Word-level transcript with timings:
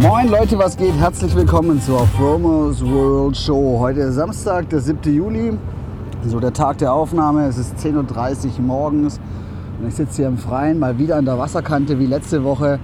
Moin 0.00 0.28
Leute, 0.28 0.58
was 0.58 0.76
geht? 0.76 0.92
Herzlich 0.98 1.36
willkommen 1.36 1.80
zur 1.80 2.04
Fromers 2.08 2.84
World 2.84 3.36
Show. 3.36 3.76
Heute 3.78 4.00
ist 4.00 4.16
Samstag, 4.16 4.68
der 4.68 4.80
7. 4.80 5.14
Juli, 5.14 5.56
so 6.26 6.40
der 6.40 6.52
Tag 6.52 6.78
der 6.78 6.92
Aufnahme. 6.92 7.46
Es 7.46 7.58
ist 7.58 7.76
10.30 7.76 8.58
Uhr 8.58 8.62
morgens 8.62 9.20
und 9.80 9.86
ich 9.86 9.94
sitze 9.94 10.16
hier 10.16 10.26
im 10.26 10.36
Freien, 10.36 10.80
mal 10.80 10.98
wieder 10.98 11.14
an 11.14 11.24
der 11.24 11.38
Wasserkante 11.38 12.00
wie 12.00 12.06
letzte 12.06 12.42
Woche 12.42 12.80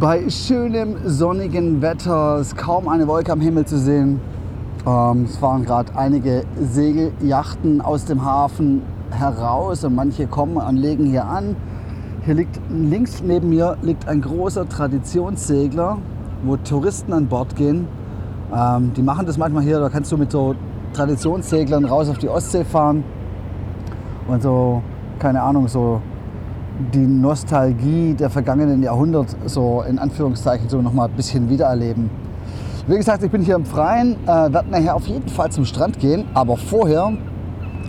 bei 0.00 0.30
schönem 0.30 0.96
sonnigen 1.04 1.82
Wetter. 1.82 2.38
Es 2.40 2.48
ist 2.48 2.56
kaum 2.56 2.88
eine 2.88 3.06
Wolke 3.06 3.32
am 3.32 3.42
Himmel 3.42 3.66
zu 3.66 3.78
sehen. 3.78 4.18
Ähm, 4.86 5.24
es 5.24 5.36
fahren 5.36 5.66
gerade 5.66 5.94
einige 5.94 6.44
Segeljachten 6.58 7.82
aus 7.82 8.06
dem 8.06 8.24
Hafen 8.24 8.80
heraus 9.10 9.84
und 9.84 9.94
manche 9.94 10.26
kommen 10.26 10.56
und 10.56 10.76
legen 10.78 11.04
hier 11.04 11.26
an. 11.26 11.54
Hier 12.26 12.34
liegt 12.34 12.58
links 12.68 13.22
neben 13.22 13.50
mir 13.50 13.76
liegt 13.82 14.08
ein 14.08 14.20
großer 14.20 14.68
Traditionssegler, 14.68 15.98
wo 16.42 16.56
Touristen 16.56 17.12
an 17.12 17.28
Bord 17.28 17.54
gehen. 17.54 17.86
Ähm, 18.52 18.92
die 18.96 19.02
machen 19.02 19.26
das 19.26 19.38
manchmal 19.38 19.62
hier, 19.62 19.78
da 19.78 19.88
kannst 19.88 20.10
du 20.10 20.16
mit 20.16 20.32
so 20.32 20.56
Traditionsseglern 20.92 21.84
raus 21.84 22.08
auf 22.08 22.18
die 22.18 22.28
Ostsee 22.28 22.64
fahren 22.64 23.04
und 24.26 24.42
so, 24.42 24.82
keine 25.20 25.40
Ahnung, 25.40 25.68
so 25.68 26.02
die 26.92 27.06
Nostalgie 27.06 28.14
der 28.14 28.28
vergangenen 28.28 28.82
Jahrhundert 28.82 29.36
so 29.46 29.84
in 29.88 30.00
Anführungszeichen 30.00 30.68
so 30.68 30.82
noch 30.82 30.92
mal 30.92 31.04
ein 31.04 31.14
bisschen 31.14 31.48
wiedererleben. 31.48 32.10
Wie 32.88 32.96
gesagt, 32.96 33.22
ich 33.22 33.30
bin 33.30 33.42
hier 33.42 33.54
im 33.54 33.64
Freien, 33.64 34.16
äh, 34.24 34.26
werde 34.26 34.68
nachher 34.68 34.96
auf 34.96 35.06
jeden 35.06 35.28
Fall 35.28 35.52
zum 35.52 35.64
Strand 35.64 36.00
gehen, 36.00 36.24
aber 36.34 36.56
vorher 36.56 37.12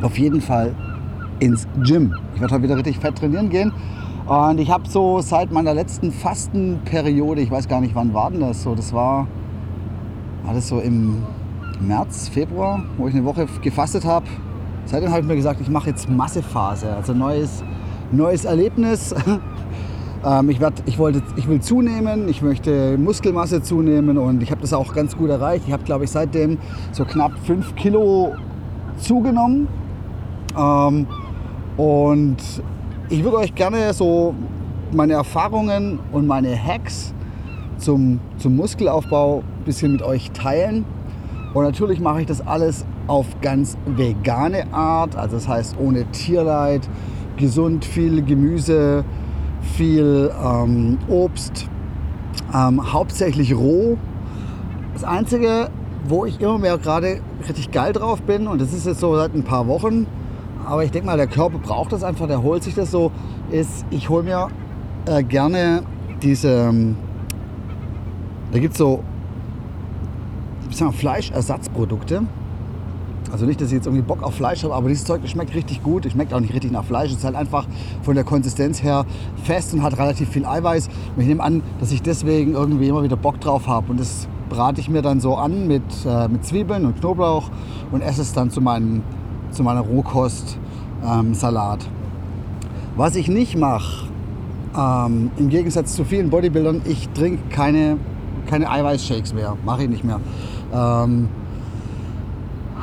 auf 0.03 0.19
jeden 0.19 0.41
Fall 0.41 0.75
ins 1.39 1.67
Gym. 1.83 2.13
Ich 2.35 2.41
werde 2.41 2.53
heute 2.53 2.63
wieder 2.63 2.77
richtig 2.77 2.99
fett 2.99 3.17
trainieren 3.17 3.49
gehen. 3.49 3.73
Und 4.28 4.59
ich 4.59 4.70
habe 4.70 4.83
so 4.89 5.22
seit 5.22 5.53
meiner 5.53 5.73
letzten 5.73 6.11
Fastenperiode, 6.11 7.39
ich 7.39 7.50
weiß 7.50 7.70
gar 7.70 7.80
nicht, 7.80 7.95
wann 7.95 8.14
war 8.14 8.30
denn 8.30 8.42
das 8.42 8.61
so, 8.61 8.75
das 8.75 8.92
war, 8.92 9.25
das 10.53 10.67
so 10.67 10.80
im 10.80 11.23
März, 11.80 12.28
Februar, 12.28 12.84
wo 12.97 13.08
ich 13.08 13.14
eine 13.14 13.23
Woche 13.23 13.47
gefastet 13.61 14.03
habe. 14.03 14.25
Seitdem 14.84 15.11
habe 15.11 15.22
ich 15.22 15.28
mir 15.28 15.38
gesagt, 15.38 15.61
ich 15.61 15.69
mache 15.69 15.89
jetzt 15.92 16.09
Massephase, 16.09 16.94
also 16.94 17.14
neues, 17.14 17.64
neues 18.11 18.44
Erlebnis. 18.44 19.16
ähm, 20.25 20.50
ich, 20.50 20.59
werd, 20.59 20.84
ich, 20.86 21.00
wollte, 21.00 21.23
ich 21.38 21.47
will 21.47 21.62
zunehmen, 21.62 22.28
ich 22.28 22.41
möchte 22.41 22.97
Muskelmasse 22.97 23.62
zunehmen 23.62 24.17
und 24.17 24.44
ich 24.44 24.52
habe 24.52 24.59
das 24.59 24.73
auch 24.73 24.94
ganz 24.94 25.16
gut 25.16 25.30
erreicht. 25.30 25.64
Ich 25.67 25.73
habe, 25.73 25.84
glaube 25.84 26.03
ich, 26.03 26.12
seitdem 26.12 26.58
so 26.91 27.06
knapp 27.06 27.31
5 27.45 27.75
Kilo 27.75 28.36
zugenommen. 28.97 29.69
Ähm, 30.58 31.08
und 31.78 32.38
ich 33.09 33.23
würde 33.23 33.38
euch 33.38 33.55
gerne 33.55 33.94
so 33.94 34.36
meine 34.91 35.13
Erfahrungen 35.13 36.00
und 36.11 36.27
meine 36.27 36.61
Hacks 36.61 37.13
zum, 37.77 38.19
zum 38.38 38.55
Muskelaufbau 38.55 39.44
ein 39.59 39.63
bisschen 39.63 39.94
mit 39.94 40.02
euch 40.02 40.31
teilen. 40.31 40.86
Und 41.53 41.63
natürlich 41.63 42.00
mache 42.00 42.22
ich 42.22 42.28
das 42.28 42.45
alles 42.45 42.85
auf 43.08 43.25
ganz 43.41 43.78
vegane 43.85 44.72
Art, 44.73 45.16
also 45.16 45.38
das 45.38 45.47
heißt 45.47 45.75
ohne 45.80 46.05
Tierleid, 46.11 46.88
gesund, 47.38 47.85
viel 47.85 48.22
Gemüse, 48.23 49.06
viel 49.75 50.29
ähm, 50.44 50.97
Obst, 51.07 51.69
ähm, 52.53 52.91
hauptsächlich 52.91 53.56
roh. 53.56 53.97
Das 54.94 55.06
Einzige, 55.06 55.69
wo 56.07 56.25
ich 56.25 56.41
immer 56.41 56.57
mehr 56.57 56.78
gerade 56.78 57.22
richtig 57.47 57.72
geil 57.72 57.94
drauf 57.94 58.22
bin, 58.22 58.47
und 58.47 58.59
das 58.59 58.74
ist 58.74 58.85
jetzt 58.85 59.00
so 59.00 59.16
seit 59.16 59.34
ein 59.34 59.44
paar 59.44 59.68
Wochen, 59.68 60.07
aber 60.67 60.83
ich 60.83 60.91
denke 60.91 61.07
mal, 61.07 61.17
der 61.17 61.28
Körper 61.28 61.57
braucht 61.57 61.94
das 61.94 62.03
einfach, 62.03 62.28
der 62.28 62.44
holt 62.44 62.63
sich 62.63 62.75
das 62.75 62.91
so, 62.91 63.11
ist, 63.50 63.85
ich 63.89 64.09
hole 64.09 64.23
mir 64.23 64.50
äh, 65.05 65.23
gerne 65.23 65.83
diese, 66.22 66.67
ähm, 66.69 66.95
da 68.51 68.59
gibt 68.59 68.73
es 68.73 68.77
so 68.77 69.03
ich 70.69 70.77
sag 70.77 70.88
mal, 70.88 70.91
Fleischersatzprodukte. 70.94 72.23
Also 73.31 73.45
nicht, 73.45 73.59
dass 73.59 73.67
ich 73.69 73.73
jetzt 73.73 73.88
irgendwie 73.88 74.03
Bock 74.03 74.23
auf 74.23 74.35
Fleisch 74.35 74.63
habe, 74.63 74.73
aber 74.73 74.88
dieses 74.88 75.03
Zeug 75.03 75.22
schmeckt 75.27 75.53
richtig 75.53 75.83
gut. 75.83 76.06
Es 76.06 76.13
schmeckt 76.13 76.33
auch 76.33 76.39
nicht 76.39 76.53
richtig 76.53 76.72
nach 76.72 76.85
Fleisch. 76.85 77.11
Es 77.11 77.17
ist 77.17 77.23
halt 77.25 77.35
einfach 77.35 77.67
von 78.01 78.16
der 78.16 78.23
Konsistenz 78.23 78.81
her 78.81 79.06
fest 79.44 79.73
und 79.73 79.83
hat 79.83 79.97
relativ 79.97 80.29
viel 80.29 80.45
Eiweiß. 80.45 80.88
Und 81.16 81.22
ich 81.22 81.27
nehme 81.27 81.44
an, 81.44 81.61
dass 81.79 81.91
ich 81.91 82.01
deswegen 82.01 82.53
irgendwie 82.53 82.88
immer 82.88 83.03
wieder 83.03 83.17
Bock 83.17 83.41
drauf 83.41 83.67
habe. 83.67 83.91
Und 83.91 84.00
das 84.00 84.29
brate 84.50 84.79
ich 84.79 84.89
mir 84.89 85.01
dann 85.01 85.19
so 85.19 85.35
an 85.35 85.67
mit, 85.67 85.83
äh, 86.06 86.29
mit 86.29 86.45
Zwiebeln 86.45 86.85
und 86.85 87.00
Knoblauch 87.00 87.50
und 87.91 88.01
esse 88.01 88.22
es 88.22 88.31
dann 88.31 88.50
zu, 88.50 88.61
meinem, 88.61 89.03
zu 89.52 89.63
meiner 89.63 89.81
Rohkost-Salat. 89.81 91.84
Ähm, 91.84 91.90
Was 92.96 93.16
ich 93.16 93.28
nicht 93.28 93.58
mache, 93.58 94.08
ähm, 94.78 95.31
im 95.38 95.50
Gegensatz 95.50 95.96
zu 95.96 96.06
vielen 96.06 96.30
Bodybuildern, 96.30 96.81
ich 96.85 97.09
trinke 97.09 97.41
keine, 97.50 97.97
keine 98.47 98.69
Eiweißshakes 98.69 99.34
mehr. 99.34 99.57
Mache 99.66 99.84
ich 99.84 99.90
nicht 99.90 100.03
mehr. 100.03 100.19
Ähm, 100.74 101.30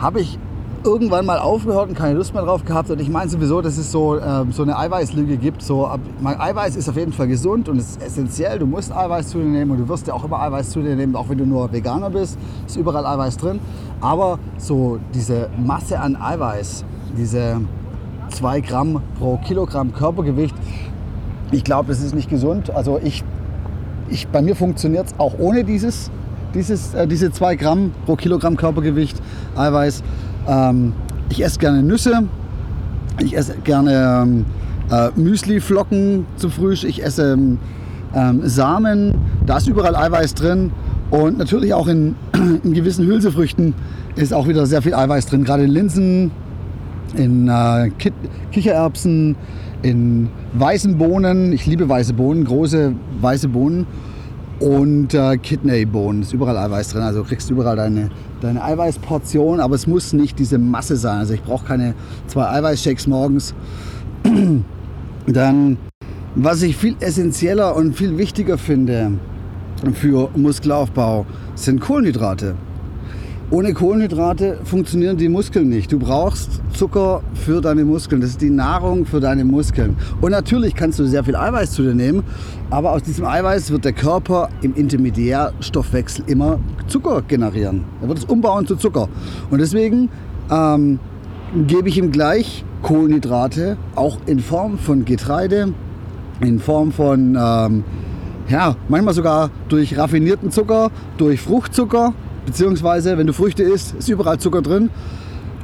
habe 0.00 0.20
ich 0.20 0.38
irgendwann 0.84 1.24
mal 1.24 1.38
aufgehört 1.38 1.88
und 1.88 1.94
keine 1.94 2.14
Lust 2.14 2.34
mehr 2.34 2.42
drauf 2.42 2.64
gehabt. 2.64 2.90
Und 2.90 3.00
ich 3.00 3.08
meine 3.08 3.30
sowieso, 3.30 3.62
dass 3.62 3.78
es 3.78 3.90
so, 3.90 4.16
äh, 4.16 4.44
so 4.50 4.62
eine 4.62 4.78
Eiweißlüge 4.78 5.36
gibt. 5.36 5.62
So, 5.62 5.86
ab, 5.86 6.00
Eiweiß 6.22 6.76
ist 6.76 6.88
auf 6.88 6.96
jeden 6.96 7.12
Fall 7.12 7.26
gesund 7.26 7.68
und 7.68 7.78
ist 7.78 8.02
essentiell. 8.02 8.58
Du 8.58 8.66
musst 8.66 8.94
Eiweiß 8.94 9.28
zu 9.28 9.38
dir 9.38 9.44
nehmen 9.44 9.70
und 9.70 9.78
du 9.78 9.88
wirst 9.88 10.06
ja 10.06 10.14
auch 10.14 10.24
immer 10.24 10.40
Eiweiß 10.40 10.70
zu 10.70 10.82
dir 10.82 10.94
nehmen, 10.94 11.16
auch 11.16 11.28
wenn 11.28 11.38
du 11.38 11.46
nur 11.46 11.72
Veganer 11.72 12.10
bist. 12.10 12.38
Ist 12.66 12.76
überall 12.76 13.06
Eiweiß 13.06 13.36
drin. 13.38 13.60
Aber 14.00 14.38
so 14.58 14.98
diese 15.14 15.48
Masse 15.56 15.98
an 15.98 16.16
Eiweiß, 16.16 16.84
diese 17.16 17.60
2 18.30 18.60
Gramm 18.60 19.00
pro 19.18 19.38
Kilogramm 19.38 19.92
Körpergewicht, 19.92 20.54
ich 21.50 21.64
glaube, 21.64 21.88
das 21.88 22.02
ist 22.02 22.14
nicht 22.14 22.28
gesund. 22.28 22.70
Also 22.70 23.00
ich, 23.02 23.24
ich, 24.10 24.28
bei 24.28 24.42
mir 24.42 24.54
funktioniert 24.54 25.06
es 25.06 25.14
auch 25.18 25.38
ohne 25.38 25.64
dieses 25.64 26.10
dieses, 26.54 26.94
äh, 26.94 27.06
diese 27.06 27.32
2 27.32 27.56
Gramm 27.56 27.92
pro 28.06 28.16
Kilogramm 28.16 28.56
Körpergewicht 28.56 29.20
Eiweiß. 29.56 30.02
Ähm, 30.46 30.92
ich 31.30 31.42
esse 31.42 31.58
gerne 31.58 31.82
Nüsse, 31.82 32.24
ich 33.20 33.36
esse 33.36 33.56
gerne 33.64 34.22
ähm, 34.22 34.44
äh, 34.90 35.10
Müsliflocken 35.18 36.26
zum 36.36 36.50
Frühstück, 36.50 36.90
ich 36.90 37.02
esse 37.02 37.36
ähm, 38.14 38.40
Samen, 38.42 39.14
da 39.46 39.56
ist 39.56 39.68
überall 39.68 39.96
Eiweiß 39.96 40.34
drin. 40.34 40.70
Und 41.10 41.38
natürlich 41.38 41.74
auch 41.74 41.86
in, 41.86 42.16
in 42.64 42.72
gewissen 42.72 43.06
Hülsefrüchten 43.06 43.74
ist 44.16 44.32
auch 44.32 44.48
wieder 44.48 44.66
sehr 44.66 44.82
viel 44.82 44.94
Eiweiß 44.94 45.26
drin, 45.26 45.44
gerade 45.44 45.64
in 45.64 45.70
Linsen, 45.70 46.30
in 47.16 47.48
äh, 47.48 47.90
Kichererbsen, 48.50 49.36
in 49.82 50.28
weißen 50.54 50.98
Bohnen. 50.98 51.52
Ich 51.52 51.66
liebe 51.66 51.88
weiße 51.88 52.14
Bohnen, 52.14 52.44
große 52.44 52.92
weiße 53.20 53.48
Bohnen 53.48 53.86
und 54.60 55.14
äh, 55.14 55.36
Kidneybohnen. 55.36 56.22
Ist 56.22 56.32
überall 56.32 56.56
Eiweiß 56.56 56.90
drin. 56.90 57.02
Also 57.02 57.22
du 57.22 57.28
kriegst 57.28 57.50
überall 57.50 57.76
deine, 57.76 58.10
deine 58.40 58.62
Eiweißportion, 58.62 59.60
aber 59.60 59.74
es 59.74 59.86
muss 59.86 60.12
nicht 60.12 60.38
diese 60.38 60.58
Masse 60.58 60.96
sein. 60.96 61.18
Also 61.18 61.34
ich 61.34 61.42
brauche 61.42 61.66
keine 61.66 61.94
zwei 62.26 62.48
Eiweißshakes 62.48 63.06
morgens. 63.06 63.54
Dann, 65.26 65.78
was 66.34 66.62
ich 66.62 66.76
viel 66.76 66.96
essentieller 67.00 67.74
und 67.76 67.96
viel 67.96 68.18
wichtiger 68.18 68.58
finde 68.58 69.12
für 69.94 70.30
Muskelaufbau, 70.36 71.26
sind 71.54 71.80
Kohlenhydrate. 71.80 72.54
Ohne 73.54 73.72
Kohlenhydrate 73.72 74.58
funktionieren 74.64 75.16
die 75.16 75.28
Muskeln 75.28 75.68
nicht. 75.68 75.92
Du 75.92 76.00
brauchst 76.00 76.60
Zucker 76.72 77.22
für 77.34 77.60
deine 77.60 77.84
Muskeln. 77.84 78.20
Das 78.20 78.30
ist 78.30 78.40
die 78.40 78.50
Nahrung 78.50 79.06
für 79.06 79.20
deine 79.20 79.44
Muskeln. 79.44 79.96
Und 80.20 80.32
natürlich 80.32 80.74
kannst 80.74 80.98
du 80.98 81.06
sehr 81.06 81.22
viel 81.22 81.36
Eiweiß 81.36 81.70
zu 81.70 81.82
dir 81.82 81.94
nehmen, 81.94 82.24
aber 82.70 82.90
aus 82.90 83.04
diesem 83.04 83.24
Eiweiß 83.24 83.70
wird 83.70 83.84
der 83.84 83.92
Körper 83.92 84.48
im 84.62 84.74
Intermediärstoffwechsel 84.74 86.24
immer 86.26 86.58
Zucker 86.88 87.22
generieren. 87.22 87.84
Er 88.02 88.08
wird 88.08 88.18
es 88.18 88.24
umbauen 88.24 88.66
zu 88.66 88.74
Zucker. 88.74 89.08
Und 89.52 89.60
deswegen 89.60 90.08
ähm, 90.50 90.98
gebe 91.68 91.88
ich 91.88 91.96
ihm 91.96 92.10
gleich 92.10 92.64
Kohlenhydrate, 92.82 93.76
auch 93.94 94.18
in 94.26 94.40
Form 94.40 94.78
von 94.78 95.04
Getreide, 95.04 95.72
in 96.40 96.58
Form 96.58 96.90
von, 96.90 97.38
ähm, 97.40 97.84
ja, 98.48 98.74
manchmal 98.88 99.14
sogar 99.14 99.50
durch 99.68 99.96
raffinierten 99.96 100.50
Zucker, 100.50 100.90
durch 101.18 101.40
Fruchtzucker 101.40 102.14
beziehungsweise 102.46 103.18
wenn 103.18 103.26
du 103.26 103.32
Früchte 103.32 103.62
isst, 103.62 103.94
ist 103.94 104.08
überall 104.08 104.38
Zucker 104.38 104.62
drin. 104.62 104.90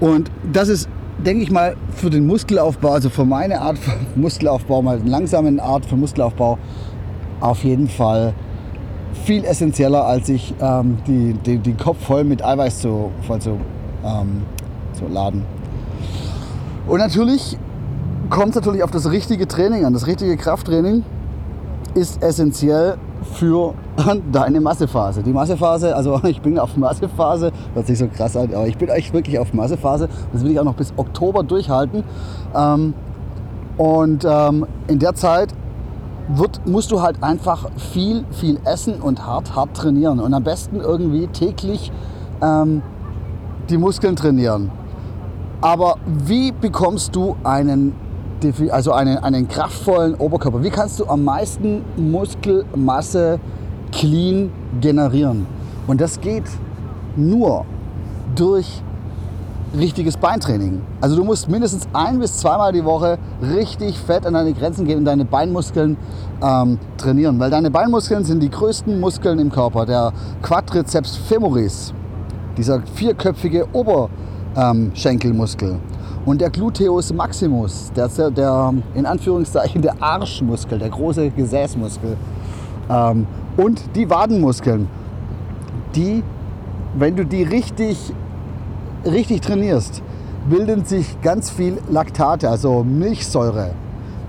Und 0.00 0.31
das 0.53 0.69
ist, 0.69 0.88
denke 1.25 1.43
ich 1.43 1.50
mal, 1.50 1.77
für 1.94 2.11
den 2.11 2.27
Muskelaufbau, 2.27 2.91
also 2.91 3.11
für 3.11 3.25
meine 3.25 3.61
Art 3.61 3.79
von 3.79 3.94
Muskelaufbau, 4.17 4.82
mal 4.82 4.99
eine 4.99 5.11
langsame 5.11 5.62
Art 5.62 5.87
von 5.87 6.00
Muskelaufbau, 6.00 6.59
auf 7.41 7.65
jeden 7.65 7.88
Fall 7.88 8.35
viel 9.25 9.44
essentieller, 9.44 10.05
als 10.05 10.27
sich 10.27 10.55
ähm, 10.61 10.99
die, 11.06 11.35
die, 11.35 11.59
den 11.59 11.77
Kopf 11.77 11.99
voll 12.05 12.25
mit 12.25 12.44
Eiweiß 12.44 12.81
zu, 12.81 13.11
voll 13.26 13.41
zu, 13.41 13.59
ähm, 14.05 14.43
zu 14.93 15.06
laden. 15.09 15.44
Und 16.87 16.99
natürlich 16.99 17.59
kommt 18.31 18.50
es 18.50 18.56
natürlich 18.56 18.83
auf 18.83 18.91
das 18.91 19.11
richtige 19.11 19.47
Training 19.47 19.85
an. 19.85 19.93
Das 19.93 20.06
richtige 20.06 20.37
Krafttraining 20.37 21.05
ist 21.94 22.23
essentiell 22.23 22.97
für 23.35 23.75
deine 24.32 24.61
Massephase. 24.61 25.23
Die 25.23 25.32
Massephase, 25.32 25.94
also 25.94 26.20
ich 26.25 26.41
bin 26.41 26.58
auf 26.58 26.76
Massephase, 26.76 27.52
hört 27.75 27.87
sich 27.87 27.99
so 27.99 28.06
krass 28.08 28.37
an, 28.37 28.55
aber 28.55 28.67
ich 28.67 28.76
bin 28.76 28.88
echt 28.88 29.12
wirklich 29.12 29.38
auf 29.38 29.52
Massephase. 29.52 30.08
Das 30.32 30.44
will 30.44 30.52
ich 30.52 30.61
auch 30.61 30.64
noch 30.64 30.75
bis 30.75 30.93
Oktober 30.97 31.43
durchhalten. 31.43 32.05
Ähm, 32.55 32.94
und 33.76 34.26
ähm, 34.29 34.67
in 34.88 34.99
der 34.99 35.14
Zeit 35.14 35.55
wird, 36.29 36.67
musst 36.67 36.93
du 36.93 37.02
halt 37.02 37.23
einfach 37.23 37.70
viel, 37.76 38.25
viel 38.31 38.58
essen 38.64 39.00
und 39.00 39.26
hart, 39.26 39.55
hart 39.55 39.76
trainieren. 39.76 40.20
Und 40.20 40.35
am 40.35 40.44
besten 40.44 40.81
irgendwie 40.81 41.26
täglich 41.29 41.91
ähm, 42.43 42.82
die 43.69 43.79
Muskeln 43.79 44.17
trainieren. 44.17 44.70
Aber 45.61 45.97
wie 46.06 46.52
bekommst 46.52 47.14
du 47.14 47.37
einen, 47.44 47.94
also 48.70 48.93
einen, 48.93 49.19
einen 49.19 49.49
kraftvollen 49.49 50.14
Oberkörper? 50.14 50.62
Wie 50.62 50.70
kannst 50.70 51.00
du 51.00 51.06
am 51.06 51.25
meisten 51.25 51.82
Muskelmasse 51.97 53.41
clean 53.93 54.51
generieren? 54.81 55.47
Und 55.87 56.01
das 56.01 56.21
geht 56.21 56.45
nur 57.17 57.65
durch 58.35 58.83
richtiges 59.77 60.17
Beintraining. 60.17 60.81
Also 61.01 61.17
du 61.17 61.25
musst 61.25 61.49
mindestens 61.49 61.89
ein 61.93 62.19
bis 62.19 62.37
zweimal 62.39 62.73
die 62.73 62.85
Woche 62.85 63.19
richtig 63.43 63.99
fett 63.99 64.27
an 64.27 64.35
deine 64.35 64.53
Grenzen 64.53 64.85
gehen 64.85 64.99
und 64.99 65.05
deine 65.05 65.25
Beinmuskeln 65.25 65.97
ähm, 66.43 66.79
trainieren. 66.97 67.39
Weil 67.39 67.51
deine 67.51 67.71
Beinmuskeln 67.71 68.25
sind 68.25 68.43
die 68.43 68.51
größten 68.51 68.99
Muskeln 68.99 69.39
im 69.39 69.53
Körper. 69.53 69.87
Der 69.87 70.13
Quadriceps 70.43 71.17
femoris, 71.17 71.95
dieser 72.57 72.83
vierköpfige 72.95 73.67
Oberschenkelmuskel. 73.73 75.71
Ähm, 75.71 75.81
und 76.27 76.41
der 76.41 76.51
Gluteus 76.51 77.13
maximus, 77.13 77.91
der, 77.97 78.09
der 78.31 78.75
in 78.95 79.07
Anführungszeichen 79.07 79.81
der 79.81 80.03
Arschmuskel, 80.03 80.79
der 80.79 80.91
große 80.91 81.31
Gesäßmuskel. 81.31 82.17
Ähm, 82.91 83.27
und 83.57 83.83
die 83.95 84.11
Wadenmuskeln, 84.11 84.89
die, 85.95 86.23
wenn 86.99 87.17
du 87.17 87.25
die 87.25 87.43
richtig 87.43 88.13
richtig 89.05 89.41
trainierst, 89.41 90.03
bilden 90.49 90.85
sich 90.85 91.21
ganz 91.23 91.51
viel 91.51 91.79
Laktate, 91.91 92.49
also 92.49 92.85
Milchsäure, 92.85 93.73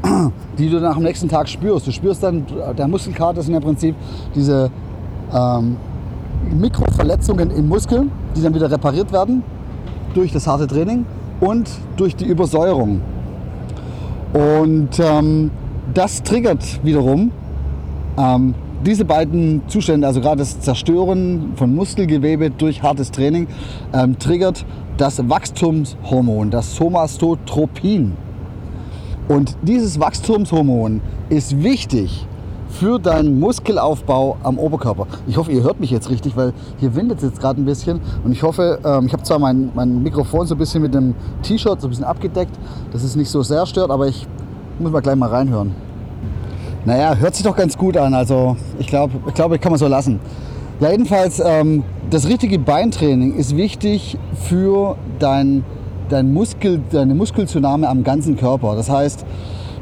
die 0.58 0.70
du 0.70 0.80
nach 0.80 0.96
dem 0.96 1.04
nächsten 1.04 1.30
Tag 1.30 1.48
spürst. 1.48 1.88
Du 1.88 1.92
spürst 1.92 2.24
dann, 2.24 2.46
der 2.78 2.88
Muskelkater 2.88 3.42
sind 3.42 3.54
im 3.54 3.62
Prinzip 3.62 3.96
diese 4.36 4.70
ähm, 5.34 5.78
Mikroverletzungen 6.52 7.52
im 7.52 7.68
Muskel, 7.68 8.08
die 8.36 8.42
dann 8.42 8.54
wieder 8.54 8.70
repariert 8.70 9.12
werden 9.12 9.44
durch 10.14 10.32
das 10.32 10.48
harte 10.48 10.68
Training 10.68 11.06
und 11.40 11.70
durch 11.98 12.16
die 12.16 12.26
Übersäuerung. 12.26 13.02
Und 14.34 15.00
ähm, 15.00 15.52
das 15.94 16.24
triggert 16.24 16.84
wiederum 16.84 17.32
ähm, 18.18 18.54
diese 18.86 19.06
beiden 19.06 19.62
Zustände, 19.68 20.08
also 20.08 20.22
gerade 20.22 20.38
das 20.38 20.60
Zerstören 20.60 21.54
von 21.56 21.74
Muskelgewebe 21.76 22.50
durch 22.50 22.82
hartes 22.82 23.12
Training, 23.12 23.48
ähm, 23.94 24.18
triggert 24.18 24.66
das 24.98 25.28
Wachstumshormon, 25.30 26.50
das 26.50 26.76
Somastotropin. 26.76 28.14
Und 29.28 29.56
dieses 29.62 30.00
Wachstumshormon 30.00 31.02
ist 31.30 31.64
wichtig 31.64 32.28
für 32.70 33.00
deinen 33.00 33.40
Muskelaufbau 33.40 34.38
am 34.44 34.58
Oberkörper. 34.58 35.08
Ich 35.28 35.38
hoffe, 35.38 35.52
ihr 35.52 35.62
hört 35.64 35.80
mich 35.80 35.92
jetzt 35.92 36.10
richtig, 36.10 36.36
weil 36.36 36.54
hier 36.80 36.96
windet 36.96 37.18
es 37.18 37.24
jetzt 37.26 37.40
gerade 37.40 37.62
ein 37.62 37.66
bisschen. 37.66 38.00
Und 38.24 38.32
ich 38.32 38.44
hoffe, 38.44 38.80
ähm, 38.84 39.06
ich 39.06 39.14
habe 39.14 39.24
zwar 39.24 39.40
mein, 39.40 39.72
mein 39.76 40.02
Mikrofon 40.02 40.48
so 40.48 40.56
ein 40.56 40.58
bisschen 40.58 40.82
mit 40.82 40.94
dem 40.94 41.14
T-Shirt 41.44 41.82
so 41.82 41.88
ein 41.88 41.90
bisschen 41.90 42.06
abgedeckt, 42.06 42.58
dass 42.92 43.04
es 43.04 43.16
nicht 43.16 43.30
so 43.30 43.44
sehr 43.44 43.66
stört, 43.66 43.92
aber 43.92 44.08
ich 44.08 44.26
muss 44.80 44.92
mal 44.92 45.02
gleich 45.02 45.16
mal 45.16 45.30
reinhören. 45.30 45.76
Naja, 46.86 47.16
hört 47.16 47.36
sich 47.36 47.44
doch 47.44 47.56
ganz 47.56 47.78
gut 47.78 47.96
an. 47.96 48.14
Also 48.14 48.58
ich 48.80 48.88
glaube, 48.88 49.14
ich 49.28 49.34
glaube, 49.34 49.60
kann 49.60 49.72
man 49.72 49.80
so 49.80 49.88
lassen. 49.88 50.20
Ja, 50.80 50.90
jedenfalls, 50.90 51.40
ähm, 51.44 51.84
das 52.10 52.28
richtige 52.28 52.58
Beintraining 52.58 53.36
ist 53.36 53.56
wichtig 53.56 54.18
für 54.34 54.96
dein, 55.20 55.64
dein 56.10 56.34
Muskel, 56.34 56.82
deine 56.92 57.14
Muskelzunahme 57.14 57.88
am 57.88 58.04
ganzen 58.04 58.36
Körper. 58.36 58.76
Das 58.76 58.90
heißt, 58.90 59.26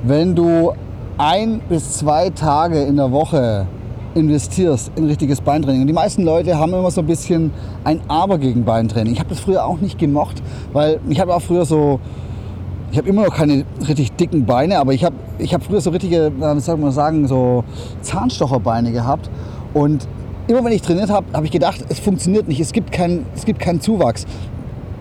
wenn 0.04 0.36
du 0.36 0.74
ein 1.18 1.62
bis 1.70 1.98
zwei 1.98 2.30
Tage 2.32 2.82
in 2.84 2.98
der 2.98 3.12
Woche 3.12 3.68
investierst 4.16 4.92
in 4.96 5.06
richtiges 5.06 5.42
Beintraining. 5.42 5.82
Und 5.82 5.88
die 5.88 5.94
meisten 5.94 6.24
Leute 6.24 6.58
haben 6.58 6.74
immer 6.74 6.92
so 6.92 7.02
ein 7.02 7.08
bisschen 7.08 7.52
ein 7.84 8.02
Aber 8.08 8.38
gegen 8.38 8.66
Beintraining. 8.66 9.14
Ich 9.14 9.20
habe 9.20 9.30
das 9.30 9.40
früher 9.40 9.66
auch 9.66 9.80
nicht 9.80 9.98
gemocht, 10.00 10.42
weil 10.74 11.00
ich 11.10 11.20
habe 11.20 11.34
auch 11.34 11.42
früher 11.42 11.66
so 11.66 12.00
ich 12.92 12.98
habe 12.98 13.10
immer 13.10 13.24
noch 13.24 13.36
keine 13.36 13.66
richtig 13.88 14.14
dicken 14.14 14.46
Beine, 14.46 14.80
aber 14.80 14.94
ich 14.94 15.04
habe 15.04 15.16
ich 15.38 15.54
hab 15.54 15.64
früher 15.64 15.82
so 15.82 15.92
richtige, 15.92 16.32
wie 16.36 16.60
soll 16.60 16.78
man 16.78 16.92
sagen, 16.92 17.28
so 17.28 17.64
Zahnstocherbeine 18.02 18.92
gehabt. 18.92 19.30
Und 19.74 20.08
immer 20.48 20.64
wenn 20.64 20.72
ich 20.72 20.82
trainiert 20.82 21.10
habe, 21.10 21.28
habe 21.34 21.46
ich 21.46 21.52
gedacht, 21.52 21.86
es 21.90 22.00
funktioniert 22.00 22.48
nicht, 22.48 22.60
es 22.60 22.72
gibt, 22.72 22.92
kein, 22.92 23.26
es 23.36 23.46
gibt 23.46 23.60
keinen 23.60 23.82
Zuwachs. 23.82 24.26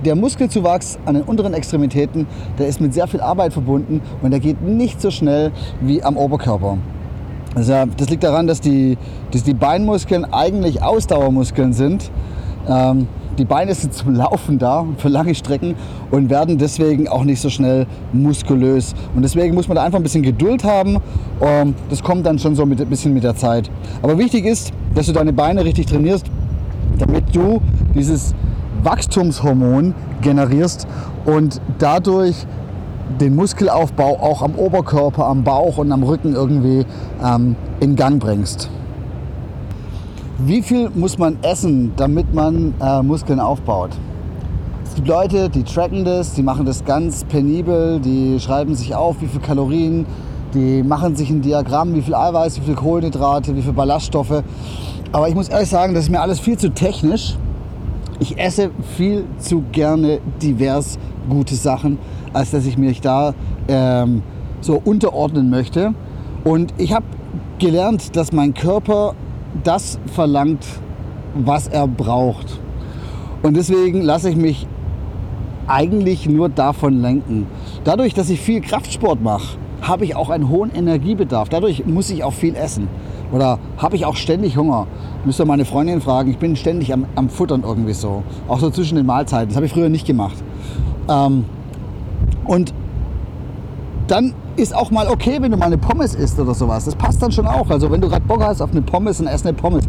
Der 0.04 0.14
Muskelzuwachs 0.14 0.98
an 1.06 1.14
den 1.14 1.24
unteren 1.24 1.54
Extremitäten, 1.54 2.26
der 2.58 2.68
ist 2.68 2.80
mit 2.80 2.94
sehr 2.94 3.08
viel 3.08 3.20
Arbeit 3.20 3.52
verbunden 3.52 4.00
und 4.22 4.30
der 4.30 4.38
geht 4.38 4.62
nicht 4.62 5.00
so 5.00 5.10
schnell 5.10 5.50
wie 5.80 6.02
am 6.02 6.16
Oberkörper. 6.16 6.78
Also 7.54 7.72
das 7.96 8.08
liegt 8.10 8.22
daran, 8.22 8.46
dass 8.46 8.60
die, 8.60 8.96
dass 9.32 9.42
die 9.42 9.54
Beinmuskeln 9.54 10.24
eigentlich 10.26 10.82
Ausdauermuskeln 10.82 11.72
sind. 11.72 12.10
Ähm, 12.68 13.08
die 13.38 13.44
Beine 13.44 13.74
sind 13.74 13.94
zum 13.94 14.14
Laufen 14.14 14.58
da 14.58 14.84
für 14.98 15.08
lange 15.08 15.34
Strecken 15.34 15.76
und 16.10 16.28
werden 16.28 16.58
deswegen 16.58 17.08
auch 17.08 17.24
nicht 17.24 17.40
so 17.40 17.50
schnell 17.50 17.86
muskulös. 18.12 18.94
Und 19.14 19.22
deswegen 19.22 19.54
muss 19.54 19.68
man 19.68 19.76
da 19.76 19.84
einfach 19.84 19.98
ein 19.98 20.02
bisschen 20.02 20.22
Geduld 20.22 20.64
haben. 20.64 20.98
Ähm, 21.40 21.74
das 21.88 22.02
kommt 22.02 22.26
dann 22.26 22.38
schon 22.38 22.56
so 22.56 22.62
ein 22.62 22.70
bisschen 22.70 23.14
mit 23.14 23.22
der 23.22 23.36
Zeit. 23.36 23.70
Aber 24.02 24.18
wichtig 24.18 24.44
ist, 24.44 24.72
dass 24.94 25.06
du 25.06 25.12
deine 25.12 25.32
Beine 25.32 25.64
richtig 25.64 25.86
trainierst, 25.86 26.26
damit 26.98 27.34
du 27.34 27.60
dieses 27.94 28.34
Wachstumshormon 28.82 29.94
generierst 30.20 30.86
und 31.24 31.60
dadurch 31.78 32.46
den 33.20 33.36
Muskelaufbau 33.36 34.20
auch 34.20 34.42
am 34.42 34.54
Oberkörper, 34.56 35.26
am 35.26 35.44
Bauch 35.44 35.78
und 35.78 35.92
am 35.92 36.02
Rücken 36.02 36.34
irgendwie 36.34 36.84
ähm, 37.24 37.56
in 37.80 37.96
Gang 37.96 38.20
bringst. 38.20 38.68
Wie 40.40 40.62
viel 40.62 40.88
muss 40.94 41.18
man 41.18 41.36
essen, 41.42 41.90
damit 41.96 42.32
man 42.32 42.72
äh, 42.80 43.02
Muskeln 43.02 43.40
aufbaut? 43.40 43.90
Es 44.84 44.94
gibt 44.94 45.08
Leute, 45.08 45.48
die 45.48 45.64
tracken 45.64 46.04
das, 46.04 46.34
die 46.34 46.44
machen 46.44 46.64
das 46.64 46.84
ganz 46.84 47.24
penibel, 47.24 47.98
die 47.98 48.38
schreiben 48.38 48.76
sich 48.76 48.94
auf, 48.94 49.20
wie 49.20 49.26
viel 49.26 49.40
Kalorien, 49.40 50.06
die 50.54 50.84
machen 50.84 51.16
sich 51.16 51.28
ein 51.30 51.42
Diagramm, 51.42 51.92
wie 51.96 52.02
viel 52.02 52.14
Eiweiß, 52.14 52.60
wie 52.60 52.66
viel 52.66 52.76
Kohlenhydrate, 52.76 53.56
wie 53.56 53.62
viel 53.62 53.72
Ballaststoffe. 53.72 54.44
Aber 55.10 55.28
ich 55.28 55.34
muss 55.34 55.48
ehrlich 55.48 55.70
sagen, 55.70 55.92
das 55.92 56.04
ist 56.04 56.10
mir 56.10 56.20
alles 56.20 56.38
viel 56.38 56.56
zu 56.56 56.70
technisch. 56.70 57.36
Ich 58.20 58.38
esse 58.38 58.70
viel 58.96 59.24
zu 59.38 59.64
gerne 59.72 60.20
divers 60.40 61.00
gute 61.28 61.56
Sachen, 61.56 61.98
als 62.32 62.52
dass 62.52 62.64
ich 62.64 62.78
mich 62.78 63.00
da 63.00 63.34
ähm, 63.66 64.22
so 64.60 64.80
unterordnen 64.84 65.50
möchte. 65.50 65.94
Und 66.44 66.74
ich 66.78 66.92
habe 66.94 67.06
gelernt, 67.58 68.14
dass 68.14 68.30
mein 68.30 68.54
Körper 68.54 69.16
das 69.64 69.98
verlangt, 70.06 70.64
was 71.34 71.68
er 71.68 71.86
braucht. 71.86 72.60
Und 73.42 73.56
deswegen 73.56 74.02
lasse 74.02 74.30
ich 74.30 74.36
mich 74.36 74.66
eigentlich 75.66 76.28
nur 76.28 76.48
davon 76.48 77.00
lenken. 77.00 77.46
Dadurch, 77.84 78.14
dass 78.14 78.30
ich 78.30 78.40
viel 78.40 78.60
Kraftsport 78.60 79.22
mache, 79.22 79.58
habe 79.82 80.04
ich 80.04 80.16
auch 80.16 80.30
einen 80.30 80.48
hohen 80.48 80.74
Energiebedarf. 80.74 81.48
Dadurch 81.48 81.86
muss 81.86 82.10
ich 82.10 82.24
auch 82.24 82.32
viel 82.32 82.56
essen. 82.56 82.88
Oder 83.30 83.58
habe 83.76 83.94
ich 83.94 84.06
auch 84.06 84.16
ständig 84.16 84.56
Hunger. 84.56 84.86
Müsst 85.24 85.40
ihr 85.40 85.44
meine 85.44 85.64
Freundin 85.64 86.00
fragen. 86.00 86.30
Ich 86.30 86.38
bin 86.38 86.56
ständig 86.56 86.92
am, 86.92 87.06
am 87.14 87.28
Futtern 87.28 87.62
irgendwie 87.62 87.92
so. 87.92 88.22
Auch 88.48 88.58
so 88.58 88.70
zwischen 88.70 88.96
den 88.96 89.06
Mahlzeiten. 89.06 89.48
Das 89.48 89.56
habe 89.56 89.66
ich 89.66 89.72
früher 89.72 89.88
nicht 89.88 90.06
gemacht. 90.06 90.42
Ähm, 91.08 91.44
und 92.46 92.72
dann 94.06 94.34
ist 94.58 94.74
auch 94.74 94.90
mal 94.90 95.08
okay, 95.08 95.38
wenn 95.40 95.52
du 95.52 95.56
mal 95.56 95.66
eine 95.66 95.78
Pommes 95.78 96.14
isst 96.14 96.38
oder 96.38 96.52
sowas. 96.52 96.84
Das 96.84 96.96
passt 96.96 97.22
dann 97.22 97.30
schon 97.30 97.46
auch. 97.46 97.70
Also 97.70 97.90
wenn 97.90 98.00
du 98.00 98.08
gerade 98.08 98.24
Bock 98.24 98.42
hast 98.42 98.60
auf 98.60 98.72
eine 98.72 98.82
Pommes, 98.82 99.18
dann 99.18 99.28
ess 99.28 99.46
eine 99.46 99.54
Pommes. 99.54 99.84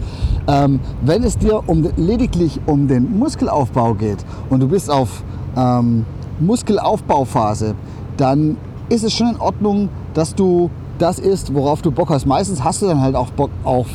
Ähm, 0.48 0.80
wenn 1.02 1.24
es 1.24 1.38
dir 1.38 1.64
um, 1.68 1.90
lediglich 1.98 2.60
um 2.68 2.88
den 2.88 3.18
Muskelaufbau 3.18 3.96
geht 3.96 4.24
und 4.50 4.60
du 4.60 4.68
bist 4.68 4.90
auf 4.90 5.24
ähm, 5.58 6.06
Muskelaufbauphase, 6.40 7.76
dann 8.18 8.58
ist 8.90 9.04
es 9.04 9.14
schon 9.14 9.32
in 9.32 9.40
Ordnung, 9.40 9.90
dass 10.14 10.36
du 10.36 10.70
das 11.00 11.18
isst, 11.20 11.54
worauf 11.54 11.82
du 11.82 11.92
Bock 11.92 12.10
hast. 12.10 12.26
Meistens 12.26 12.64
hast 12.64 12.82
du 12.82 12.88
dann 12.88 13.02
halt 13.02 13.16
auch 13.16 13.32
Bock 13.32 13.50
auf 13.64 13.88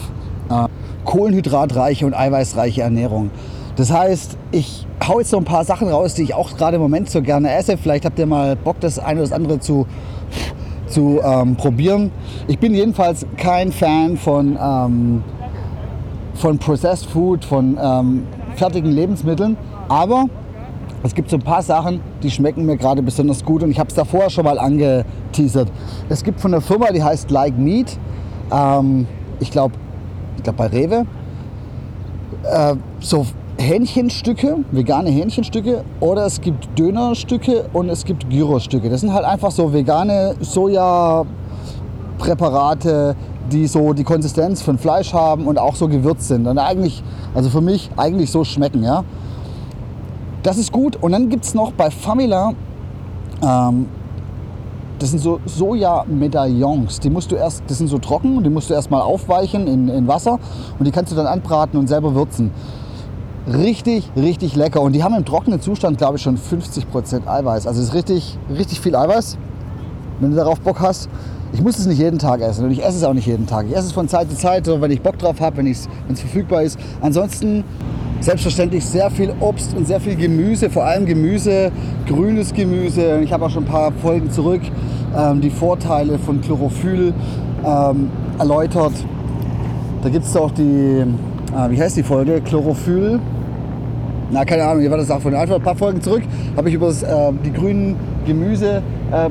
äh, 0.50 0.68
kohlenhydratreiche 1.04 2.04
und 2.04 2.14
eiweißreiche 2.14 2.82
Ernährung. 2.82 3.30
Das 3.76 3.92
heißt, 3.92 4.38
ich 4.52 4.86
hau 5.06 5.18
jetzt 5.18 5.32
noch 5.32 5.40
ein 5.40 5.44
paar 5.44 5.64
Sachen 5.64 5.88
raus, 5.88 6.14
die 6.14 6.22
ich 6.22 6.34
auch 6.34 6.56
gerade 6.56 6.76
im 6.76 6.82
Moment 6.82 7.10
so 7.10 7.22
gerne 7.22 7.52
esse. 7.54 7.76
Vielleicht 7.76 8.04
habt 8.04 8.18
ihr 8.18 8.26
mal 8.26 8.56
Bock, 8.56 8.80
das 8.80 8.98
eine 8.98 9.20
oder 9.20 9.28
das 9.28 9.32
andere 9.32 9.60
zu 9.60 9.86
zu 10.94 11.20
ähm, 11.22 11.56
probieren. 11.56 12.12
Ich 12.46 12.58
bin 12.58 12.72
jedenfalls 12.72 13.26
kein 13.36 13.72
Fan 13.72 14.16
von 14.16 14.56
ähm, 14.60 15.24
von 16.34 16.58
Processed 16.58 17.06
Food, 17.06 17.44
von 17.44 17.78
ähm, 17.80 18.26
fertigen 18.56 18.92
Lebensmitteln. 18.92 19.56
Aber 19.88 20.24
es 21.02 21.14
gibt 21.14 21.30
so 21.30 21.36
ein 21.36 21.42
paar 21.42 21.62
Sachen, 21.62 22.00
die 22.22 22.30
schmecken 22.30 22.64
mir 22.64 22.76
gerade 22.76 23.02
besonders 23.02 23.44
gut 23.44 23.62
und 23.62 23.70
ich 23.70 23.78
habe 23.78 23.88
es 23.88 23.94
davor 23.94 24.30
schon 24.30 24.44
mal 24.44 24.58
angeteasert. 24.58 25.70
Es 26.08 26.24
gibt 26.24 26.40
von 26.40 26.52
der 26.52 26.60
Firma, 26.60 26.90
die 26.92 27.02
heißt 27.02 27.30
Like 27.30 27.58
Meat, 27.58 27.98
ähm, 28.50 29.06
ich 29.40 29.50
glaube 29.50 29.74
ich 30.36 30.42
glaub 30.42 30.56
bei 30.56 30.66
Rewe, 30.66 31.06
äh, 32.44 32.74
so 33.00 33.26
Hähnchenstücke, 33.58 34.58
vegane 34.72 35.10
Hähnchenstücke 35.10 35.84
oder 36.00 36.26
es 36.26 36.40
gibt 36.40 36.78
Dönerstücke 36.78 37.66
und 37.72 37.88
es 37.88 38.04
gibt 38.04 38.28
Gyrostücke. 38.28 38.90
Das 38.90 39.00
sind 39.00 39.12
halt 39.12 39.24
einfach 39.24 39.50
so 39.50 39.72
vegane 39.72 40.36
Sojapräparate, 40.40 43.16
die 43.52 43.66
so 43.66 43.92
die 43.92 44.04
Konsistenz 44.04 44.62
von 44.62 44.78
Fleisch 44.78 45.12
haben 45.12 45.46
und 45.46 45.58
auch 45.58 45.76
so 45.76 45.88
gewürzt 45.88 46.28
sind. 46.28 46.46
Und 46.46 46.58
eigentlich, 46.58 47.02
also 47.34 47.50
für 47.50 47.60
mich 47.60 47.90
eigentlich 47.96 48.30
so 48.30 48.44
schmecken, 48.44 48.82
ja. 48.82 49.04
Das 50.42 50.56
ist 50.58 50.72
gut. 50.72 50.96
Und 51.00 51.12
dann 51.12 51.28
gibt 51.28 51.44
es 51.44 51.54
noch 51.54 51.72
bei 51.72 51.90
Famila, 51.90 52.54
ähm, 53.42 53.86
das 54.98 55.10
sind 55.10 55.20
so 55.20 55.40
Soja-Medaillons. 55.44 57.00
Die 57.00 57.10
musst 57.10 57.32
du 57.32 57.36
erst, 57.36 57.62
das 57.66 57.78
sind 57.78 57.88
so 57.88 57.98
trocken 57.98 58.42
die 58.42 58.50
musst 58.50 58.70
du 58.70 58.74
erstmal 58.74 59.02
aufweichen 59.02 59.66
in, 59.66 59.88
in 59.88 60.06
Wasser 60.06 60.38
und 60.78 60.86
die 60.86 60.90
kannst 60.90 61.12
du 61.12 61.16
dann 61.16 61.26
anbraten 61.26 61.78
und 61.78 61.88
selber 61.88 62.14
würzen. 62.14 62.50
Richtig, 63.46 64.10
richtig 64.16 64.56
lecker. 64.56 64.80
Und 64.80 64.92
die 64.92 65.02
haben 65.02 65.14
im 65.14 65.24
trockenen 65.24 65.60
Zustand, 65.60 65.98
glaube 65.98 66.16
ich, 66.16 66.22
schon 66.22 66.38
50% 66.38 67.26
Eiweiß. 67.26 67.66
Also 67.66 67.80
es 67.80 67.88
ist 67.88 67.94
richtig, 67.94 68.38
richtig 68.50 68.80
viel 68.80 68.96
Eiweiß, 68.96 69.36
wenn 70.20 70.30
du 70.30 70.36
darauf 70.36 70.60
Bock 70.60 70.80
hast. 70.80 71.08
Ich 71.52 71.62
muss 71.62 71.78
es 71.78 71.86
nicht 71.86 71.98
jeden 71.98 72.18
Tag 72.18 72.40
essen 72.40 72.64
und 72.64 72.72
ich 72.72 72.82
esse 72.82 72.96
es 72.96 73.04
auch 73.04 73.12
nicht 73.12 73.26
jeden 73.26 73.46
Tag. 73.46 73.66
Ich 73.68 73.76
esse 73.76 73.86
es 73.86 73.92
von 73.92 74.08
Zeit 74.08 74.28
zu 74.28 74.36
Zeit, 74.36 74.66
wenn 74.66 74.90
ich 74.90 75.02
Bock 75.02 75.18
drauf 75.18 75.40
habe, 75.40 75.58
wenn 75.58 75.66
es 75.66 75.88
verfügbar 76.08 76.62
ist. 76.62 76.78
Ansonsten 77.00 77.62
selbstverständlich 78.20 78.84
sehr 78.84 79.10
viel 79.10 79.32
Obst 79.38 79.76
und 79.76 79.86
sehr 79.86 80.00
viel 80.00 80.16
Gemüse, 80.16 80.70
vor 80.70 80.84
allem 80.84 81.06
Gemüse, 81.06 81.70
grünes 82.08 82.52
Gemüse. 82.54 83.20
Ich 83.22 83.32
habe 83.32 83.44
auch 83.44 83.50
schon 83.50 83.64
ein 83.64 83.70
paar 83.70 83.92
Folgen 83.92 84.30
zurück 84.30 84.62
ähm, 85.16 85.40
die 85.40 85.50
Vorteile 85.50 86.18
von 86.18 86.40
Chlorophyll 86.40 87.12
ähm, 87.64 88.10
erläutert. 88.38 88.92
Da 90.02 90.08
gibt 90.08 90.24
es 90.24 90.36
auch 90.36 90.50
die, 90.50 90.62
äh, 90.62 91.70
wie 91.70 91.80
heißt 91.80 91.96
die 91.96 92.02
Folge? 92.02 92.40
Chlorophyll. 92.40 93.20
Na, 94.30 94.44
keine 94.44 94.64
Ahnung, 94.64 94.82
ihr 94.82 94.90
werdet 94.90 95.08
das 95.08 95.16
auch 95.16 95.20
von 95.20 95.34
einfach 95.34 95.56
ein 95.56 95.62
paar 95.62 95.76
Folgen 95.76 96.00
zurück. 96.00 96.22
Habe 96.56 96.68
ich 96.68 96.74
über 96.74 96.86
das, 96.86 97.02
äh, 97.02 97.32
die 97.44 97.52
grünen 97.52 97.96
Gemüse 98.26 98.82
äh, 99.12 99.28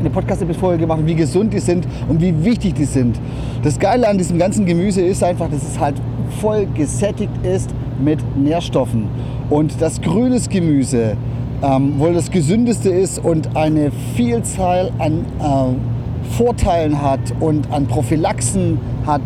eine 0.00 0.10
Podcast-Episode 0.10 0.78
gemacht, 0.78 1.00
wie 1.04 1.14
gesund 1.14 1.52
die 1.52 1.58
sind 1.58 1.86
und 2.08 2.20
wie 2.20 2.44
wichtig 2.44 2.74
die 2.74 2.84
sind. 2.84 3.20
Das 3.62 3.78
Geile 3.78 4.08
an 4.08 4.18
diesem 4.18 4.38
ganzen 4.38 4.66
Gemüse 4.66 5.00
ist 5.00 5.22
einfach, 5.22 5.48
dass 5.48 5.62
es 5.62 5.78
halt 5.78 5.96
voll 6.40 6.66
gesättigt 6.74 7.32
ist 7.44 7.70
mit 8.02 8.18
Nährstoffen. 8.36 9.06
Und 9.50 9.80
das 9.80 10.00
grünes 10.00 10.48
Gemüse 10.48 11.16
ähm, 11.62 11.98
wohl 11.98 12.14
das 12.14 12.30
gesündeste 12.30 12.90
ist 12.90 13.18
und 13.18 13.56
eine 13.56 13.92
Vielzahl 14.16 14.90
an 14.98 15.24
äh, 15.40 16.34
Vorteilen 16.36 17.00
hat 17.00 17.20
und 17.40 17.70
an 17.70 17.86
Prophylaxen 17.86 18.78
hat, 19.06 19.22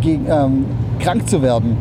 gegen, 0.00 0.26
ähm, 0.28 0.64
krank 1.00 1.28
zu 1.28 1.42
werden. 1.42 1.76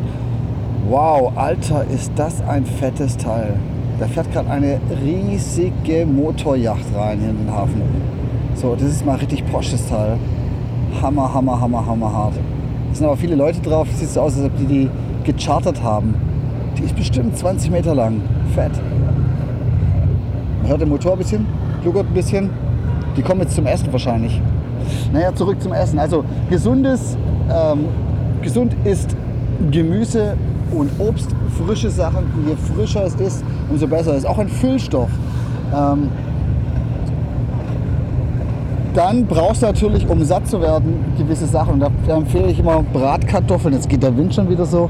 Wow, 0.89 1.33
Alter, 1.35 1.85
ist 1.93 2.11
das 2.15 2.41
ein 2.41 2.65
fettes 2.65 3.15
Teil. 3.15 3.53
Da 3.99 4.07
fährt 4.07 4.33
gerade 4.33 4.49
eine 4.49 4.79
riesige 5.05 6.03
Motorjacht 6.03 6.83
rein 6.95 7.19
hier 7.19 7.29
in 7.29 7.37
den 7.37 7.53
Hafen. 7.53 7.83
So, 8.55 8.73
das 8.73 8.89
ist 8.89 9.05
mal 9.05 9.17
richtig 9.17 9.45
Porsches 9.51 9.87
Teil. 9.87 10.17
Hammer, 10.99 11.31
hammer, 11.31 11.61
hammer, 11.61 11.85
hammer 11.85 12.11
hart. 12.11 12.33
Es 12.91 12.97
sind 12.97 13.05
aber 13.05 13.17
viele 13.17 13.35
Leute 13.35 13.61
drauf. 13.61 13.87
Sieht 13.93 14.09
so 14.09 14.21
aus, 14.21 14.35
als 14.35 14.45
ob 14.45 14.57
die 14.57 14.65
die 14.65 14.89
gechartert 15.25 15.83
haben. 15.83 16.15
Die 16.75 16.85
ist 16.85 16.95
bestimmt 16.95 17.37
20 17.37 17.69
Meter 17.69 17.93
lang. 17.93 18.21
Fett. 18.55 18.71
Man 20.63 20.71
hört 20.71 20.81
den 20.81 20.89
Motor 20.89 21.11
ein 21.11 21.19
bisschen, 21.19 21.45
gluckert 21.83 22.07
ein 22.07 22.15
bisschen. 22.15 22.49
Die 23.15 23.21
kommen 23.21 23.41
jetzt 23.41 23.53
zum 23.53 23.67
Essen 23.67 23.91
wahrscheinlich. 23.91 24.41
Naja, 25.13 25.35
zurück 25.35 25.61
zum 25.61 25.71
Essen. 25.71 25.99
Also 25.99 26.23
gesundes, 26.49 27.15
ähm, 27.47 27.85
gesund 28.41 28.75
ist 28.85 29.15
Gemüse 29.69 30.35
und 30.71 30.89
Obst, 30.99 31.29
frische 31.57 31.89
Sachen. 31.89 32.25
Je 32.47 32.55
frischer 32.55 33.03
es 33.05 33.15
ist, 33.15 33.43
umso 33.69 33.87
besser. 33.87 34.11
Es 34.11 34.19
ist 34.19 34.25
auch 34.25 34.39
ein 34.39 34.49
Füllstoff. 34.49 35.09
Ähm, 35.75 36.09
dann 38.93 39.25
brauchst 39.27 39.61
du 39.61 39.67
natürlich, 39.67 40.09
um 40.09 40.23
satt 40.23 40.47
zu 40.47 40.61
werden, 40.61 41.05
gewisse 41.17 41.45
Sachen. 41.45 41.75
Und 41.75 41.91
da 42.07 42.17
empfehle 42.17 42.47
ich 42.47 42.59
immer 42.59 42.83
Bratkartoffeln. 42.91 43.73
Jetzt 43.73 43.87
geht 43.87 44.03
der 44.03 44.15
Wind 44.17 44.33
schon 44.33 44.49
wieder 44.49 44.65
so. 44.65 44.89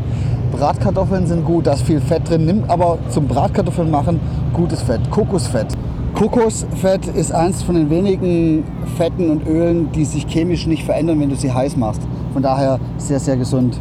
Bratkartoffeln 0.52 1.28
sind 1.28 1.46
gut, 1.46 1.68
da 1.68 1.74
ist 1.74 1.84
viel 1.84 2.02
Fett 2.02 2.28
drin. 2.30 2.46
Nimm 2.46 2.64
aber 2.68 2.98
zum 3.10 3.28
Bratkartoffeln 3.28 3.92
machen 3.92 4.20
gutes 4.54 4.82
Fett, 4.82 5.00
Kokosfett. 5.12 5.68
Kokosfett 6.16 7.06
ist 7.08 7.32
eins 7.32 7.62
von 7.62 7.76
den 7.76 7.90
wenigen 7.90 8.64
Fetten 8.98 9.30
und 9.30 9.48
Ölen, 9.48 9.92
die 9.92 10.06
sich 10.06 10.26
chemisch 10.28 10.66
nicht 10.66 10.84
verändern, 10.84 11.20
wenn 11.20 11.30
du 11.30 11.36
sie 11.36 11.54
heiß 11.54 11.78
machst. 11.78 12.02
Von 12.34 12.42
daher 12.42 12.80
sehr, 12.98 13.20
sehr 13.20 13.38
gesund. 13.38 13.80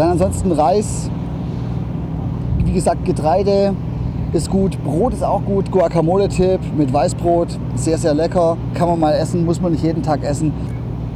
Dann 0.00 0.12
ansonsten 0.12 0.50
Reis, 0.50 1.10
wie 2.64 2.72
gesagt, 2.72 3.04
Getreide, 3.04 3.74
ist 4.32 4.48
gut. 4.48 4.82
Brot 4.82 5.12
ist 5.12 5.22
auch 5.22 5.44
gut. 5.44 5.70
Guacamole-Tipp 5.70 6.58
mit 6.74 6.90
Weißbrot. 6.90 7.58
Sehr, 7.74 7.98
sehr 7.98 8.14
lecker. 8.14 8.56
Kann 8.72 8.88
man 8.88 8.98
mal 8.98 9.12
essen, 9.12 9.44
muss 9.44 9.60
man 9.60 9.72
nicht 9.72 9.84
jeden 9.84 10.02
Tag 10.02 10.24
essen. 10.24 10.54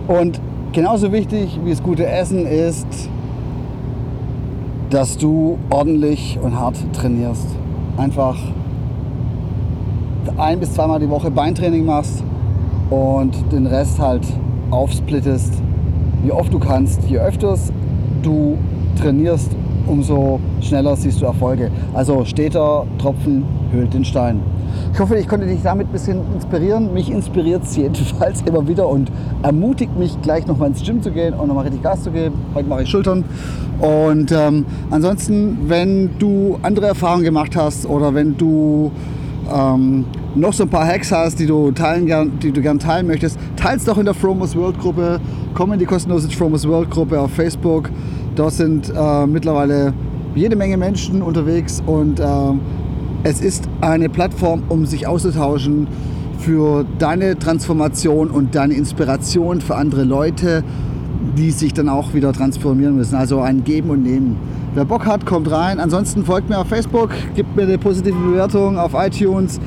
Und 0.06 0.38
genauso 0.72 1.12
wichtig 1.12 1.58
wie 1.64 1.70
das 1.70 1.82
gute 1.82 2.04
Essen 2.06 2.46
ist, 2.46 3.08
dass 4.90 5.16
du 5.16 5.56
ordentlich 5.70 6.38
und 6.42 6.60
hart 6.60 6.76
trainierst. 6.92 7.46
Einfach 7.96 8.36
ein 10.36 10.60
bis 10.60 10.74
zweimal 10.74 11.00
die 11.00 11.08
Woche 11.08 11.30
Beintraining 11.30 11.86
machst 11.86 12.22
und 12.90 13.50
den 13.50 13.66
Rest 13.66 13.98
halt 13.98 14.26
aufsplittest, 14.70 15.54
wie 16.22 16.32
oft 16.32 16.52
du 16.52 16.58
kannst. 16.58 17.02
Je 17.04 17.16
öfters 17.16 17.72
du 18.22 18.58
trainierst, 18.94 19.50
umso 19.86 20.40
schneller 20.60 20.96
siehst 20.96 21.20
du 21.20 21.26
Erfolge. 21.26 21.70
Also 21.92 22.24
steter 22.24 22.86
Tropfen 22.98 23.44
höhlt 23.72 23.92
den 23.92 24.04
Stein. 24.04 24.40
Ich 24.92 25.00
hoffe, 25.00 25.16
ich 25.16 25.28
konnte 25.28 25.46
dich 25.46 25.62
damit 25.62 25.88
ein 25.88 25.92
bisschen 25.92 26.20
inspirieren. 26.34 26.92
Mich 26.92 27.10
inspiriert 27.10 27.64
es 27.64 27.76
jedenfalls 27.76 28.42
immer 28.42 28.66
wieder 28.66 28.88
und 28.88 29.10
ermutigt 29.42 29.96
mich, 29.98 30.20
gleich 30.22 30.46
nochmal 30.46 30.68
ins 30.68 30.82
Gym 30.82 31.02
zu 31.02 31.10
gehen 31.10 31.34
und 31.34 31.48
nochmal 31.48 31.64
richtig 31.64 31.82
Gas 31.82 32.02
zu 32.02 32.10
geben. 32.10 32.34
Heute 32.54 32.68
mache 32.68 32.82
ich 32.82 32.88
Schultern. 32.88 33.24
Und 33.80 34.32
ähm, 34.32 34.64
ansonsten, 34.90 35.58
wenn 35.66 36.10
du 36.18 36.58
andere 36.62 36.86
Erfahrungen 36.86 37.24
gemacht 37.24 37.56
hast 37.56 37.86
oder 37.86 38.14
wenn 38.14 38.36
du 38.36 38.92
ähm, 39.52 40.04
noch 40.34 40.52
so 40.52 40.64
ein 40.64 40.70
paar 40.70 40.86
Hacks 40.86 41.12
hast, 41.12 41.38
die 41.38 41.46
du, 41.46 41.70
teilen 41.72 42.06
gern, 42.06 42.38
die 42.40 42.52
du 42.52 42.60
gern 42.60 42.78
teilen 42.78 43.06
möchtest, 43.06 43.38
teils 43.56 43.84
doch 43.84 43.98
in 43.98 44.04
der 44.04 44.14
Fromos 44.14 44.56
World 44.56 44.78
Gruppe. 44.78 45.20
Komm 45.54 45.72
in 45.72 45.78
die 45.78 45.86
kostenlose 45.86 46.28
Fromos 46.30 46.66
World 46.66 46.90
Gruppe 46.90 47.20
auf 47.20 47.30
Facebook. 47.32 47.90
Dort 48.36 48.52
sind 48.52 48.92
äh, 48.94 49.26
mittlerweile 49.26 49.94
jede 50.34 50.56
Menge 50.56 50.76
Menschen 50.76 51.22
unterwegs 51.22 51.82
und 51.86 52.18
äh, 52.18 52.24
es 53.22 53.40
ist 53.40 53.68
eine 53.80 54.08
Plattform, 54.08 54.64
um 54.68 54.86
sich 54.86 55.06
auszutauschen 55.06 55.86
für 56.38 56.84
deine 56.98 57.38
Transformation 57.38 58.30
und 58.30 58.54
deine 58.54 58.74
Inspiration 58.74 59.60
für 59.60 59.76
andere 59.76 60.04
Leute, 60.04 60.64
die 61.38 61.50
sich 61.50 61.72
dann 61.72 61.88
auch 61.88 62.12
wieder 62.12 62.32
transformieren 62.32 62.96
müssen. 62.96 63.14
Also 63.14 63.40
ein 63.40 63.64
Geben 63.64 63.90
und 63.90 64.02
Nehmen. 64.02 64.36
Wer 64.74 64.84
Bock 64.84 65.06
hat, 65.06 65.24
kommt 65.24 65.50
rein. 65.50 65.78
Ansonsten 65.78 66.24
folgt 66.24 66.48
mir 66.48 66.58
auf 66.58 66.66
Facebook, 66.66 67.10
gibt 67.34 67.54
mir 67.56 67.62
eine 67.62 67.78
positive 67.78 68.18
Bewertung 68.18 68.76
auf 68.76 68.92
iTunes. 68.94 69.60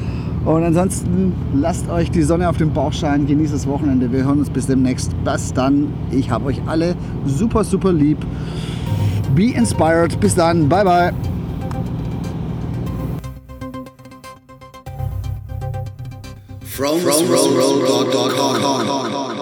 Und 0.48 0.64
ansonsten 0.64 1.34
lasst 1.54 1.90
euch 1.90 2.10
die 2.10 2.24
Sonne 2.24 2.48
auf 2.48 2.56
dem 2.56 2.72
Bauch 2.72 2.94
scheinen, 2.94 3.28
genießt 3.28 3.54
das 3.54 3.68
Wochenende. 3.68 4.10
Wir 4.14 4.24
hören 4.24 4.40
uns 4.40 4.50
bis 4.50 4.66
demnächst. 4.66 5.12
Bis 5.26 5.52
dann. 5.52 5.94
Ich 6.10 6.32
habe 6.32 6.46
euch 6.46 6.62
alle 6.68 6.96
super, 7.26 7.66
super 7.66 7.92
lieb. 7.92 8.18
Be 9.36 9.52
inspired. 9.52 10.18
Bis 10.22 10.36
dann. 10.36 10.70
Bye, 10.70 10.86
bye. 10.86 11.14
From, 16.64 16.98
from, 17.02 17.26
from, 17.26 17.38
from, 17.38 17.86
from, 17.86 18.12
from, 18.12 18.32
from, 18.32 19.12
from. 19.12 19.37